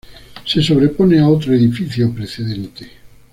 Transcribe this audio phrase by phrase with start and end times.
[0.47, 2.89] Se sobrepone a otro edificio precedente.